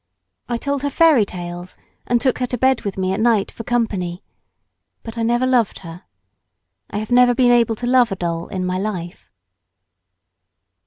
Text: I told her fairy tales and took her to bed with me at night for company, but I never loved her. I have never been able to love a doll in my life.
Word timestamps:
I 0.49 0.57
told 0.57 0.81
her 0.81 0.89
fairy 0.89 1.25
tales 1.25 1.77
and 2.07 2.19
took 2.19 2.39
her 2.39 2.47
to 2.47 2.57
bed 2.57 2.81
with 2.81 2.97
me 2.97 3.13
at 3.13 3.19
night 3.19 3.51
for 3.51 3.63
company, 3.63 4.23
but 5.03 5.15
I 5.15 5.21
never 5.21 5.45
loved 5.45 5.77
her. 5.85 6.05
I 6.89 6.97
have 6.97 7.11
never 7.11 7.35
been 7.35 7.51
able 7.51 7.75
to 7.75 7.85
love 7.85 8.11
a 8.11 8.15
doll 8.15 8.47
in 8.47 8.65
my 8.65 8.79
life. 8.79 9.29